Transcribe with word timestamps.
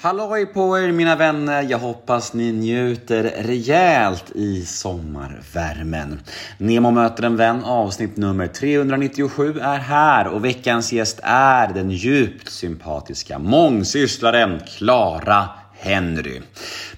Halloj 0.00 0.46
på 0.46 0.78
er 0.78 0.92
mina 0.92 1.16
vänner! 1.16 1.62
Jag 1.62 1.78
hoppas 1.78 2.32
ni 2.32 2.52
njuter 2.52 3.22
rejält 3.22 4.30
i 4.34 4.64
sommarvärmen. 4.64 6.20
Nemo 6.58 6.90
möter 6.90 7.22
en 7.22 7.36
vän 7.36 7.64
avsnitt 7.64 8.16
nummer 8.16 8.46
397 8.46 9.60
är 9.60 9.78
här 9.78 10.26
och 10.26 10.44
veckans 10.44 10.92
gäst 10.92 11.20
är 11.22 11.68
den 11.74 11.90
djupt 11.90 12.48
sympatiska 12.48 13.38
mångsysslaren 13.38 14.60
Clara 14.76 15.48
Henry. 15.80 16.40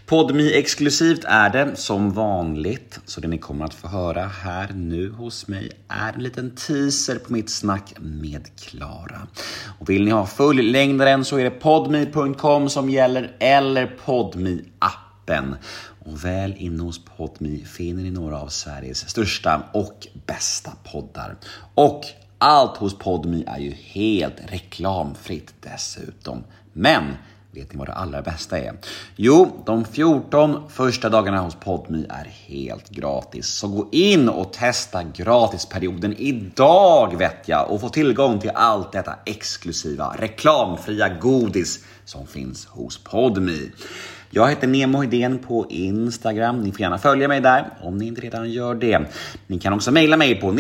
Podmi 0.07 0.53
exklusivt 0.53 1.25
är 1.25 1.51
det 1.51 1.77
som 1.77 2.13
vanligt, 2.13 3.01
så 3.05 3.21
det 3.21 3.29
ni 3.29 3.39
kommer 3.39 3.65
att 3.65 3.75
få 3.75 3.89
höra 3.89 4.27
här 4.27 4.73
nu 4.75 5.11
hos 5.11 5.49
mig 5.49 5.71
är 5.89 6.13
en 6.13 6.23
liten 6.23 6.51
teaser 6.51 7.19
på 7.19 7.33
mitt 7.33 7.51
snack 7.51 7.95
med 7.99 8.49
Klara. 8.61 9.27
Och 9.79 9.91
vill 9.91 10.05
ni 10.05 10.11
ha 10.11 10.27
fullängdaren 10.27 11.25
så 11.25 11.39
är 11.39 11.45
det 11.45 11.51
podmi.com 11.51 12.69
som 12.69 12.91
gäller 12.91 13.37
eller 13.39 13.87
podmi 13.87 14.65
appen 14.79 15.57
Och 16.05 16.25
väl 16.25 16.55
inne 16.57 16.83
hos 16.83 17.05
Podmi 17.17 17.65
finner 17.65 18.03
ni 18.03 18.11
några 18.11 18.41
av 18.41 18.49
Sveriges 18.49 19.11
största 19.11 19.63
och 19.73 20.07
bästa 20.27 20.73
poddar. 20.93 21.37
Och 21.75 22.05
allt 22.39 22.77
hos 22.77 22.99
Podmi 22.99 23.45
är 23.47 23.59
ju 23.59 23.71
helt 23.71 24.37
reklamfritt 24.49 25.55
dessutom. 25.61 26.45
Men 26.73 27.15
Vet 27.53 27.73
ni 27.73 27.79
vad 27.79 27.89
det 27.89 27.93
allra 27.93 28.23
bästa 28.23 28.59
är? 28.59 28.73
Jo, 29.17 29.63
de 29.67 29.85
14 29.85 30.71
första 30.71 31.09
dagarna 31.09 31.41
hos 31.41 31.55
Podmi 31.55 32.07
är 32.09 32.25
helt 32.25 32.89
gratis. 32.91 33.47
Så 33.47 33.69
gå 33.69 33.89
in 33.93 34.29
och 34.29 34.53
testa 34.53 35.03
gratisperioden 35.03 36.15
idag 36.19 37.19
vet 37.19 37.49
jag 37.49 37.71
och 37.71 37.81
få 37.81 37.89
tillgång 37.89 38.39
till 38.39 38.51
allt 38.55 38.93
detta 38.93 39.15
exklusiva 39.27 40.17
reklamfria 40.19 41.09
godis 41.09 41.85
som 42.05 42.27
finns 42.27 42.67
hos 42.67 43.05
Podmi. 43.05 43.71
Jag 44.31 44.49
heter 44.49 44.67
Nemo 44.67 45.03
Hedén 45.03 45.39
på 45.39 45.67
Instagram. 45.71 46.61
Ni 46.61 46.73
får 46.73 46.81
gärna 46.81 46.99
följa 46.99 47.29
mig 47.29 47.41
där 47.41 47.71
om 47.83 47.99
ni 47.99 48.07
inte 48.07 48.21
redan 48.21 48.51
gör 48.51 48.75
det. 48.75 49.01
Ni 49.47 49.59
kan 49.59 49.73
också 49.73 49.93
mejla 49.93 50.17
mig 50.17 50.41
på 50.41 50.51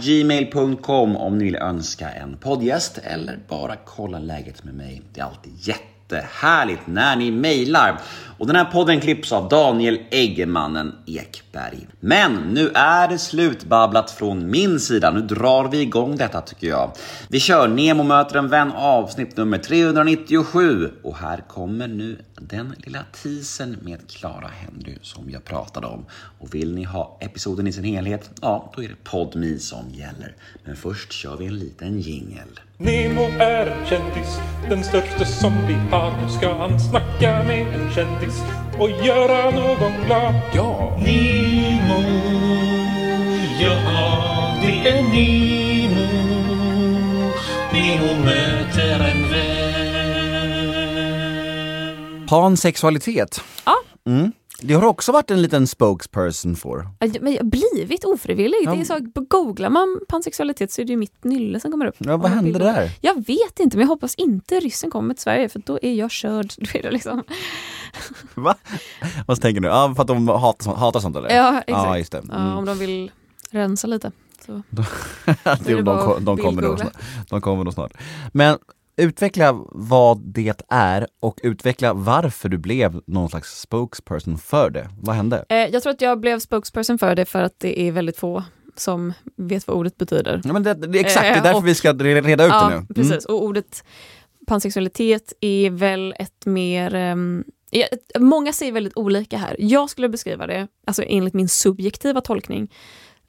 gmail.com 0.00 1.16
om 1.16 1.38
ni 1.38 1.44
vill 1.44 1.56
önska 1.56 2.10
en 2.10 2.36
poddgäst 2.36 2.98
eller 3.02 3.38
bara 3.48 3.76
kolla 3.76 4.18
läget 4.18 4.64
med 4.64 4.74
mig. 4.74 5.02
Det 5.12 5.20
är 5.20 5.24
alltid 5.24 5.52
jätte 5.60 5.93
jättehärligt 6.08 6.86
när 6.86 7.16
ni 7.16 7.30
mejlar. 7.30 8.00
Och 8.38 8.46
den 8.46 8.56
här 8.56 8.64
podden 8.64 9.00
klipps 9.00 9.32
av 9.32 9.48
Daniel 9.48 10.00
Eggemannen 10.10 10.94
Ekberg. 11.06 11.86
Men 12.00 12.34
nu 12.34 12.70
är 12.74 13.08
det 13.08 13.18
slutbabblat 13.18 14.10
från 14.10 14.50
min 14.50 14.80
sida. 14.80 15.10
Nu 15.10 15.20
drar 15.20 15.68
vi 15.68 15.80
igång 15.80 16.16
detta 16.16 16.40
tycker 16.40 16.66
jag. 16.66 16.92
Vi 17.28 17.40
kör 17.40 17.68
Nemo 17.68 18.02
möter 18.02 18.38
en 18.38 18.48
vän 18.48 18.72
avsnitt 18.72 19.36
nummer 19.36 19.58
397 19.58 20.90
och 21.02 21.16
här 21.16 21.44
kommer 21.48 21.88
nu 21.88 22.18
den 22.40 22.74
lilla 22.78 23.00
teasern 23.22 23.76
med 23.82 24.10
Clara 24.10 24.48
Henry 24.48 24.98
som 25.02 25.30
jag 25.30 25.44
pratade 25.44 25.86
om. 25.86 26.06
Och 26.38 26.54
vill 26.54 26.74
ni 26.74 26.84
ha 26.84 27.18
episoden 27.20 27.66
i 27.66 27.72
sin 27.72 27.84
helhet, 27.84 28.30
ja 28.42 28.72
då 28.76 28.82
är 28.82 28.88
det 28.88 29.04
PodMe 29.04 29.58
som 29.58 29.90
gäller. 29.90 30.34
Men 30.64 30.76
först 30.76 31.12
kör 31.12 31.36
vi 31.36 31.46
en 31.46 31.58
liten 31.58 32.00
jingel. 32.00 32.60
Nemo 32.76 33.22
är 33.40 33.66
en 33.66 33.86
kändis, 33.86 34.38
den 34.68 34.84
största 34.84 35.24
som 35.24 35.52
vi 35.66 35.74
har. 35.94 36.28
Ska 36.28 36.54
han 36.54 36.80
snacka 36.80 37.42
med 37.42 37.66
en 37.74 37.90
kändis 37.94 38.42
och 38.78 38.90
göra 38.90 39.50
någon 39.50 39.92
glad. 40.06 40.34
Ja! 40.54 40.96
Nemo, 40.98 42.02
ja 43.60 43.76
det 44.62 44.88
är 44.88 45.02
Nemo. 45.02 46.06
Nemo 47.72 48.24
möter 48.24 49.00
en 49.10 49.30
vän. 49.30 49.54
Pansexualitet. 52.28 53.44
Ja. 53.64 53.74
Mm. 54.06 54.32
Det 54.66 54.74
har 54.74 54.84
också 54.84 55.12
varit 55.12 55.30
en 55.30 55.42
liten 55.42 55.66
spokesperson 55.66 56.56
för. 56.56 56.88
Men 57.20 57.32
jag 57.32 57.40
har 57.42 57.50
blivit 57.50 58.04
ofrivilligt. 58.04 58.62
Ja. 58.64 58.74
Det 58.74 58.80
är 58.80 58.84
så, 58.84 58.98
googlar 59.28 59.70
man 59.70 60.00
pansexualitet 60.08 60.72
så 60.72 60.80
är 60.80 60.84
det 60.86 60.90
ju 60.90 60.96
mitt 60.96 61.24
nylle 61.24 61.60
som 61.60 61.70
kommer 61.70 61.86
upp. 61.86 61.94
Ja, 61.98 62.16
vad 62.16 62.30
hände 62.30 62.58
där? 62.58 62.90
Jag 63.00 63.14
vet 63.26 63.60
inte, 63.60 63.76
men 63.76 63.80
jag 63.84 63.88
hoppas 63.88 64.14
inte 64.14 64.60
ryssen 64.60 64.90
kommer 64.90 65.14
till 65.14 65.22
Sverige 65.22 65.48
för 65.48 65.62
då 65.66 65.78
är 65.82 65.94
jag 65.94 66.10
körd. 66.10 66.52
Då 66.58 66.78
är 66.78 66.82
det 66.82 66.90
liksom. 66.90 67.22
Va? 68.34 68.54
Vad 69.26 69.40
tänker 69.40 69.60
du? 69.60 69.68
Ja, 69.68 69.92
för 69.96 70.02
att 70.02 70.08
de 70.08 70.28
hatar, 70.28 70.74
hatar 70.74 71.00
sånt 71.00 71.16
eller? 71.16 71.30
Ja, 71.36 71.62
exakt. 71.66 72.12
Ja, 72.14 72.20
det. 72.20 72.26
Ja, 72.32 72.34
Mm. 72.38 72.56
om 72.58 72.64
de 72.64 72.78
vill 72.78 73.10
rensa 73.50 73.86
lite. 73.86 74.12
Så. 74.46 74.52
De, 75.64 75.74
de, 75.74 76.24
de, 76.24 76.36
kommer 76.36 76.52
bildgoogla. 76.52 76.76
snart. 76.76 76.94
de 77.30 77.40
kommer 77.40 77.64
då 77.64 77.72
snart. 77.72 77.92
Men 78.32 78.58
utveckla 78.96 79.52
vad 79.70 80.18
det 80.20 80.62
är 80.68 81.06
och 81.20 81.40
utveckla 81.42 81.92
varför 81.94 82.48
du 82.48 82.58
blev 82.58 83.00
någon 83.06 83.28
slags 83.28 83.60
spokesperson 83.60 84.38
för 84.38 84.70
det. 84.70 84.88
Vad 85.00 85.16
hände? 85.16 85.44
Eh, 85.48 85.56
jag 85.56 85.82
tror 85.82 85.90
att 85.92 86.00
jag 86.00 86.20
blev 86.20 86.38
spokesperson 86.38 86.98
för 86.98 87.14
det 87.14 87.24
för 87.24 87.42
att 87.42 87.54
det 87.58 87.80
är 87.80 87.92
väldigt 87.92 88.16
få 88.16 88.44
som 88.76 89.12
vet 89.36 89.66
vad 89.66 89.76
ordet 89.76 89.96
betyder. 89.96 90.40
Ja, 90.44 90.52
men 90.52 90.62
det, 90.62 90.74
det, 90.74 90.98
exakt, 91.00 91.22
det 91.22 91.28
är 91.28 91.36
Eh, 91.36 91.42
därför 91.42 91.58
och- 91.58 91.66
vi 91.68 91.74
ska 91.74 91.92
re- 91.92 92.22
reda 92.22 92.44
ut 92.44 92.50
ja, 92.50 92.62
det 92.64 92.68
nu. 92.70 92.74
Mm. 92.76 92.86
precis. 92.86 93.24
Och 93.24 93.42
ordet 93.44 93.84
pansexualitet 94.46 95.32
är 95.40 95.70
väl 95.70 96.14
ett 96.18 96.46
mer... 96.46 96.94
ett- 97.72 98.20
många 98.22 98.52
säger 98.52 98.72
väldigt 98.72 98.96
olika 98.96 99.36
här. 99.38 99.56
Jag 99.58 99.90
skulle 99.90 100.08
beskriva 100.08 100.46
det, 100.46 100.68
alltså 100.86 101.02
enligt 101.06 101.34
min 101.34 101.48
subjektiva 101.48 102.20
tolkning, 102.20 102.72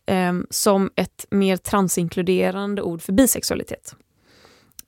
ehm, 0.07 0.47
som 0.49 0.89
ett 0.95 1.25
mer 1.29 1.57
transinkluderande 1.57 2.81
ord 2.81 3.01
för 3.01 3.13
bisexualitet. 3.13 3.95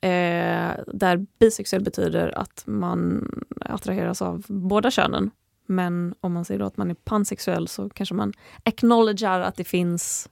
Eh, 0.07 0.75
där 0.93 1.25
bisexuell 1.39 1.83
betyder 1.83 2.37
att 2.37 2.63
man 2.65 3.29
attraheras 3.61 4.21
av 4.21 4.43
båda 4.47 4.91
könen. 4.91 5.31
Men 5.65 6.15
om 6.21 6.33
man 6.33 6.45
säger 6.45 6.61
att 6.61 6.77
man 6.77 6.89
är 6.91 6.93
pansexuell 6.95 7.67
så 7.67 7.89
kanske 7.89 8.15
man 8.15 8.33
acknowledgar 8.63 9.39
att 9.41 9.55
det 9.55 9.63
finns 9.63 10.29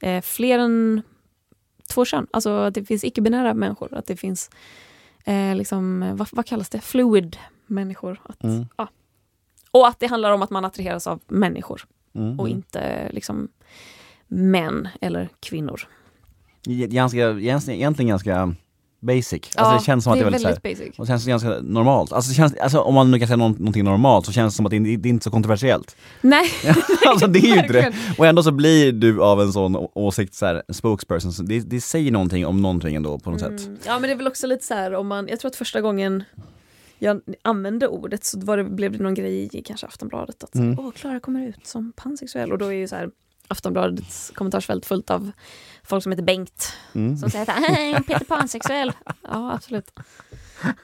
eh, 0.00 0.22
fler 0.22 0.58
än 0.58 1.02
två 1.94 2.04
kön. 2.04 2.26
Alltså 2.30 2.50
att 2.50 2.74
det 2.74 2.84
finns 2.84 3.04
icke-binära 3.04 3.54
människor. 3.54 3.94
Att 3.94 4.06
det 4.06 4.16
finns, 4.16 4.50
eh, 5.24 5.54
liksom, 5.54 6.12
vad, 6.16 6.28
vad 6.32 6.46
kallas 6.46 6.68
det, 6.68 6.80
fluid 6.80 7.36
människor. 7.66 8.20
Att, 8.24 8.44
Mm. 8.44 8.66
ja. 8.76 8.88
Och 9.70 9.88
att 9.88 10.00
det 10.00 10.06
handlar 10.06 10.30
om 10.32 10.42
att 10.42 10.50
man 10.50 10.64
attraheras 10.64 11.06
av 11.06 11.20
människor 11.26 11.82
Mm. 12.14 12.40
och 12.40 12.48
inte 12.48 13.10
liksom 13.12 13.48
män 14.28 14.88
eller 15.00 15.28
kvinnor. 15.40 15.80
Ganska, 16.66 17.30
egentligen 17.30 18.08
ganska 18.08 18.54
basic. 19.00 19.32
Alltså 19.32 19.50
Ja, 19.56 19.78
det 19.78 19.84
känns 19.84 20.04
som 20.04 20.12
att 20.12 20.18
det 20.18 20.22
är 20.22 20.30
väldigt, 20.30 20.46
här, 20.46 20.58
basic. 20.62 20.98
och 20.98 21.04
det 21.06 21.08
känns 21.08 21.26
ganska 21.26 21.48
normalt. 21.48 22.12
Alltså, 22.12 22.32
känns, 22.34 22.54
alltså 22.56 22.80
om 22.80 22.94
man 22.94 23.10
nu 23.10 23.18
kan 23.18 23.28
säga 23.28 23.36
någon, 23.36 23.52
någonting 23.52 23.84
normalt 23.84 24.26
så 24.26 24.32
känns 24.32 24.54
det 24.54 24.56
som 24.56 24.66
att 24.66 24.70
det, 24.70 24.78
det 24.78 25.08
är 25.08 25.10
inte 25.10 25.24
så 25.24 25.30
kontroversiellt. 25.30 25.96
Nej, 26.20 26.50
alltså 27.06 27.26
det 27.26 27.38
är 27.38 27.54
ju 27.54 27.60
inte 27.60 27.72
det. 27.72 27.94
Och 28.18 28.26
ändå 28.26 28.42
så 28.42 28.50
blir 28.52 28.92
du 28.92 29.22
av 29.22 29.40
en 29.40 29.52
sån 29.52 29.76
åsikt, 29.94 30.34
så 30.34 30.46
här, 30.46 30.62
spokesperson, 30.72 31.32
så 31.32 31.42
det, 31.42 31.60
det 31.60 31.80
säger 31.80 32.12
någonting 32.12 32.46
om 32.46 32.62
någonting 32.62 32.94
ändå 32.94 33.18
på 33.18 33.30
något 33.30 33.40
sätt. 33.40 33.66
Mm. 33.66 33.78
Ja 33.86 33.92
men 33.92 34.02
det 34.02 34.10
är 34.14 34.16
väl 34.16 34.26
också 34.26 34.46
lite 34.46 34.64
så 34.64 34.74
här 34.74 34.94
om 34.94 35.06
man, 35.06 35.28
jag 35.28 35.40
tror 35.40 35.48
att 35.50 35.56
första 35.56 35.80
gången 35.80 36.24
jag 36.98 37.20
använde 37.42 37.88
ordet 37.88 38.24
så 38.24 38.40
var 38.40 38.56
det, 38.56 38.64
blev 38.64 38.92
det 38.92 38.98
någon 39.02 39.14
grej 39.14 39.48
i 39.52 39.62
kanske 39.62 39.86
Aftonbladet 39.86 40.44
att 40.44 40.54
Mm. 40.54 40.78
åh 40.78 40.90
Klara 40.90 41.20
kommer 41.20 41.48
ut 41.48 41.66
som 41.66 41.92
pansexuell 41.96 42.52
och 42.52 42.58
då 42.58 42.66
är 42.66 42.72
ju 42.72 42.88
så 42.88 42.96
här 42.96 43.10
Aftonbladets 43.48 44.32
kommentarsfält 44.34 44.86
fullt 44.86 45.10
av 45.10 45.30
folk 45.84 46.02
som 46.02 46.12
heter 46.12 46.22
Bengt 46.24 46.72
Mm. 46.94 47.16
som 47.16 47.30
säger 47.30 47.50
att 47.50 47.64
"Hej, 47.68 47.94
Peter 48.06 48.24
pansexuell. 48.24 48.92
Ja 49.22 49.52
absolut. 49.54 49.90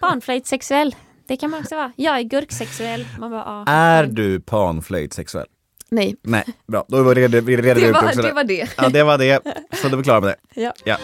Barnflöjtsexuell. 0.00 0.94
Det 1.26 1.36
kan 1.36 1.50
man 1.50 1.60
också 1.60 1.76
vara. 1.76 1.92
Jag 1.96 2.18
är 2.18 2.22
gurksexuell. 2.22 3.06
Man 3.18 3.30
bara, 3.30 3.44
ja, 3.66 3.72
Är 3.72 4.06
du 4.06 4.40
panflöjtsexuell? 4.40 5.46
Nej, 5.90 6.16
Nej, 6.22 6.44
bra. 6.66 6.84
Då 6.88 7.02
var 7.02 7.14
det, 7.14 7.28
vi 7.40 7.56
redde 7.56 7.74
det 7.80 7.86
ut 7.86 7.94
var, 7.94 8.04
också 8.04 8.22
det 8.22 8.28
det. 8.28 8.34
var 8.34 8.44
det. 8.44 8.68
Ja, 8.76 8.88
det 8.88 9.02
var 9.02 9.18
det. 9.18 9.40
Så 9.82 9.88
då 9.88 9.94
är 9.94 9.96
vi 9.96 10.02
klara 10.04 10.20
med 10.20 10.34
det. 10.54 10.60
Ja. 10.62 10.72
Ja. 10.84 10.96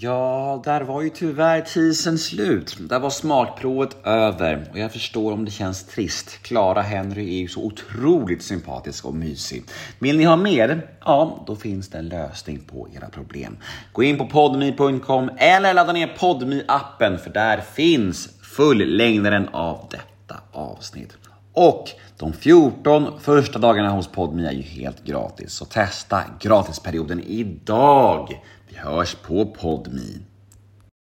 Ja, 0.00 0.62
där 0.64 0.80
var 0.80 1.02
ju 1.02 1.10
tyvärr 1.10 1.60
teasern 1.60 2.18
slut. 2.18 2.76
Där 2.80 3.00
var 3.00 3.10
smakprovet 3.10 3.96
över 4.04 4.68
och 4.72 4.78
jag 4.78 4.92
förstår 4.92 5.32
om 5.32 5.44
det 5.44 5.50
känns 5.50 5.84
trist. 5.84 6.42
Clara 6.42 6.82
Henry 6.82 7.34
är 7.34 7.38
ju 7.38 7.48
så 7.48 7.64
otroligt 7.64 8.42
sympatisk 8.42 9.04
och 9.04 9.14
mysig. 9.14 9.64
Vill 9.98 10.18
ni 10.18 10.24
ha 10.24 10.36
mer? 10.36 10.90
Ja, 11.00 11.44
då 11.46 11.56
finns 11.56 11.88
det 11.88 11.98
en 11.98 12.08
lösning 12.08 12.60
på 12.60 12.88
era 12.96 13.08
problem. 13.08 13.56
Gå 13.92 14.02
in 14.02 14.18
på 14.18 14.26
podmi.com 14.26 15.30
eller 15.36 15.74
ladda 15.74 15.92
ner 15.92 16.16
podmi 16.18 16.64
appen 16.68 17.18
för 17.18 17.30
där 17.30 17.60
finns 17.60 18.28
fullängdaren 18.42 19.48
av 19.48 19.86
detta 19.90 20.40
avsnitt. 20.52 21.27
Och 21.52 21.88
de 22.16 22.32
14 22.32 23.20
första 23.20 23.58
dagarna 23.58 23.90
hos 23.90 24.08
Podme 24.08 24.48
är 24.48 24.52
ju 24.52 24.62
helt 24.62 25.04
gratis, 25.04 25.52
så 25.52 25.64
testa 25.64 26.24
gratisperioden 26.40 27.20
idag. 27.20 28.42
Vi 28.68 28.76
hörs 28.76 29.14
på 29.14 29.46
Podme. 29.46 30.27